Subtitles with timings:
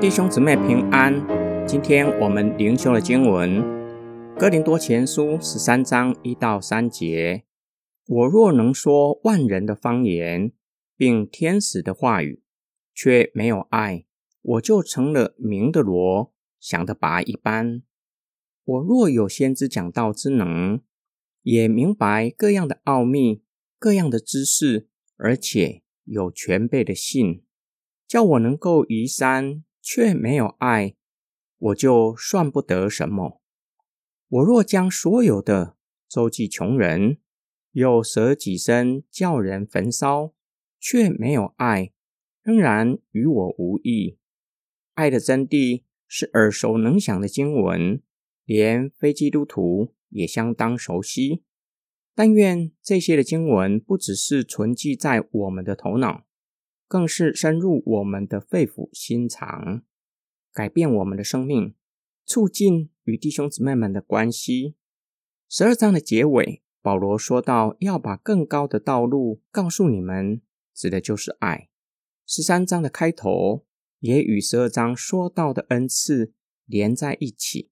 [0.00, 1.12] 弟兄姊妹平安，
[1.66, 3.60] 今天我们灵修的经文
[4.38, 7.42] 《哥林多前书》十三章一到三节。
[8.06, 10.52] 我若能说万人的方言，
[10.96, 12.44] 并天使的话语，
[12.94, 14.04] 却没有爱，
[14.40, 17.82] 我就成了明的罗，想的拔一般。
[18.64, 20.80] 我若有先知讲道之能，
[21.42, 23.42] 也明白各样的奥秘、
[23.80, 24.86] 各样的知识，
[25.16, 27.42] 而且有全备的信，
[28.06, 29.64] 叫我能够移山。
[29.90, 30.94] 却没有爱，
[31.56, 33.40] 我就算不得什么。
[34.28, 37.16] 我若将所有的周济穷人，
[37.72, 40.34] 又舍己身叫人焚烧，
[40.78, 41.90] 却没有爱，
[42.42, 44.18] 仍然与我无益。
[44.92, 48.02] 爱的真谛是耳熟能详的经文，
[48.44, 51.44] 连非基督徒也相当熟悉。
[52.14, 56.26] 但愿这些的经文不只是存记在我们的头脑。
[56.88, 59.82] 更是深入我们的肺腑心肠，
[60.52, 61.74] 改变我们的生命，
[62.24, 64.74] 促进与弟兄姊妹们的关系。
[65.48, 70.40] 十二章的结尾，保罗说到要把更高的道路告诉你们，
[70.74, 71.68] 指的就是爱。
[72.26, 73.66] 十三章的开头
[74.00, 76.32] 也与十二章说到的恩赐
[76.64, 77.70] 连在一起。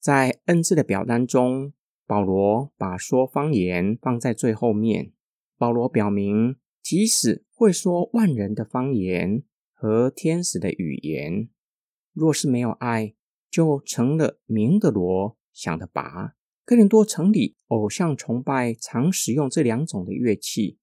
[0.00, 1.74] 在恩赐的表单中，
[2.06, 5.12] 保罗把说方言放在最后面。
[5.58, 6.56] 保罗表明。
[6.80, 9.42] 即使会说万人的方言
[9.74, 11.48] 和天使的语言，
[12.12, 13.16] 若是没有爱，
[13.50, 16.36] 就成了明的罗，想的拔。
[16.64, 20.78] 哥林多城里偶像崇拜常使用这两种的乐器，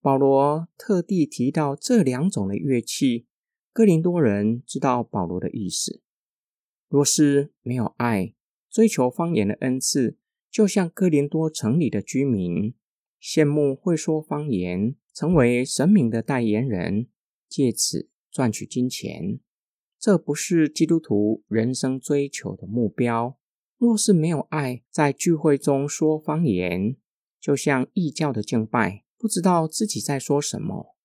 [0.00, 3.26] 保罗特地提到这两种的乐器，
[3.72, 6.00] 哥林多人知道保罗的意思。
[6.88, 8.34] 若是没有爱，
[8.70, 10.16] 追求方言的恩赐，
[10.48, 12.72] 就像哥林多城里的居民
[13.20, 14.94] 羡慕会说方言。
[15.14, 17.06] 成为神明的代言人，
[17.48, 19.38] 借此赚取金钱，
[19.98, 23.38] 这不是基督徒人生追求的目标。
[23.78, 26.96] 若是没有爱，在聚会中说方言，
[27.40, 30.96] 就像异教的敬拜，不知道自己在说什么，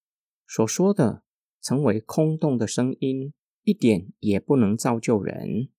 [0.48, 1.24] 所说的
[1.62, 5.70] 成为空洞的声音，一点也不能造就人。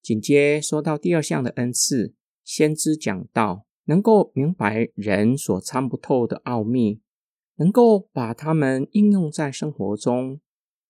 [0.00, 2.14] 紧接说到第二项的恩赐，
[2.44, 7.00] 先知讲道，能够明白人所参不透的奥秘。
[7.62, 10.40] 能够把它们应用在生活中，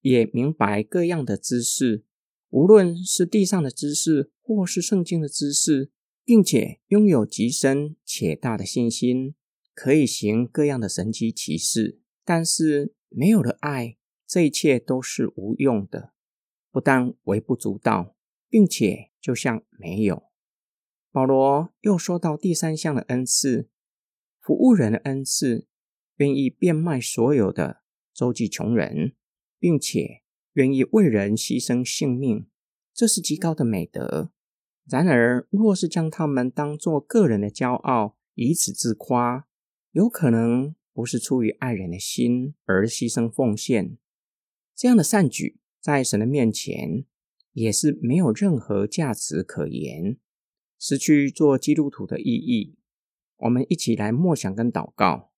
[0.00, 2.02] 也明白各样的知识，
[2.48, 5.90] 无论是地上的知识，或是圣经的知识，
[6.24, 9.34] 并且拥有极深且大的信心，
[9.74, 12.00] 可以行各样的神奇奇事。
[12.24, 16.14] 但是没有了爱，这一切都是无用的，
[16.70, 18.16] 不但微不足道，
[18.48, 20.22] 并且就像没有。
[21.10, 23.68] 保罗又说到第三项的恩赐，
[24.40, 25.66] 服务人的恩赐。
[26.22, 27.82] 愿意变卖所有的
[28.14, 29.16] 周济穷人，
[29.58, 30.22] 并且
[30.52, 32.46] 愿意为人牺牲性命，
[32.94, 34.30] 这是极高的美德。
[34.84, 39.48] 然而，若是将他们当作个人的骄傲，以此自夸，
[39.90, 43.98] 有可能不是出于爱人的心而牺牲奉献。
[44.76, 47.04] 这样的善举，在神的面前
[47.50, 50.18] 也是没有任何价值可言，
[50.78, 52.76] 失去做基督徒的意义。
[53.38, 55.31] 我们一起来默想跟祷告。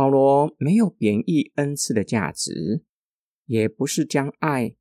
[0.00, 2.82] 保罗没有贬义恩赐的价值，
[3.44, 4.74] 也不是将爱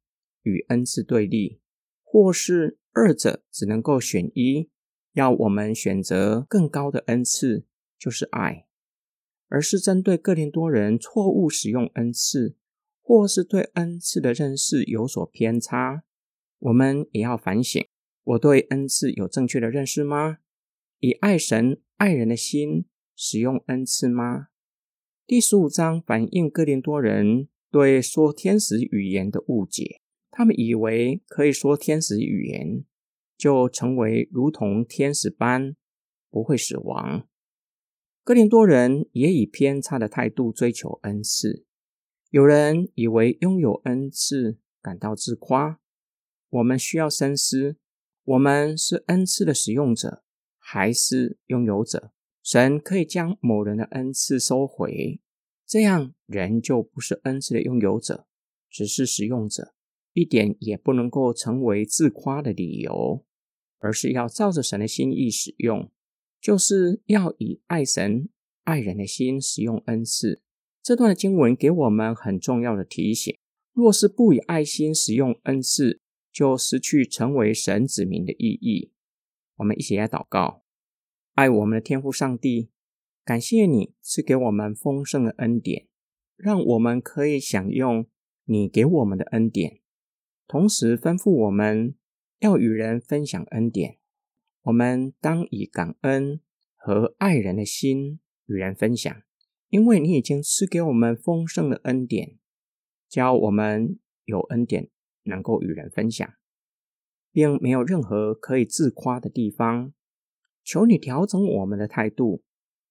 [0.44, 1.60] 与恩赐对立，
[2.02, 4.70] 或是二者只能够选一，
[5.12, 7.66] 要我们选择更高的恩赐
[7.98, 8.66] 就是爱，
[9.50, 12.56] 而是针对各林多人错误使用恩赐，
[13.02, 16.06] 或是对恩赐的认识有所偏差，
[16.60, 17.86] 我们也要反省：
[18.24, 20.38] 我对恩赐有正确的认识吗？
[21.00, 22.86] 以爱神爱人的心
[23.18, 24.48] 使用恩赐吗？
[25.30, 30.02] 第十五章反映哥林多人对说天使语言的误解，
[30.32, 32.84] 他们以为可以说天使语言
[33.38, 35.76] 就成为如同天使般
[36.32, 37.28] 不会死亡。
[38.24, 41.64] 哥林多人也以偏差的态度追求恩赐，
[42.32, 45.80] 有人以为拥有恩赐感到自夸。
[46.50, 47.78] 我们需要深思：
[48.24, 50.24] 我们是恩赐的使用者，
[50.58, 52.14] 还是拥有者？
[52.50, 55.22] 神可以将某人的恩赐收回，
[55.68, 58.26] 这样人就不是恩赐的拥有者，
[58.72, 59.76] 只是使用者，
[60.14, 63.24] 一点也不能够成为自夸的理由，
[63.78, 65.92] 而是要照着神的心意使用，
[66.42, 68.30] 就是要以爱神、
[68.64, 70.42] 爱人的心使用恩赐。
[70.82, 73.38] 这段经文给我们很重要的提醒：
[73.74, 76.02] 若是不以爱心使用恩赐，
[76.32, 78.92] 就失去成为神子民的意义。
[79.58, 80.64] 我们一起来祷告。
[81.40, 82.70] 爱我们的天父上帝，
[83.24, 85.88] 感谢你赐给我们丰盛的恩典，
[86.36, 88.06] 让我们可以享用
[88.44, 89.80] 你给我们的恩典。
[90.50, 91.96] 同时吩咐我们
[92.40, 94.00] 要与人分享恩典。
[94.64, 96.42] 我们当以感恩
[96.76, 99.22] 和爱人的心与人分享，
[99.70, 102.38] 因为你已经赐给我们丰盛的恩典，
[103.08, 104.90] 教我们有恩典
[105.24, 106.30] 能够与人分享，
[107.32, 109.94] 并没有任何可以自夸的地方。
[110.72, 112.44] 求你调整我们的态度，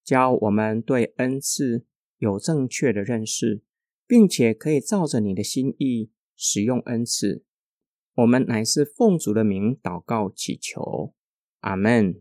[0.02, 1.86] 教我们对恩赐
[2.16, 3.62] 有正确的认识，
[4.04, 7.44] 并且可以照着你的心意使用恩赐。
[8.16, 11.14] 我们乃是奉主的名祷告祈求。
[11.60, 12.20] 阿门。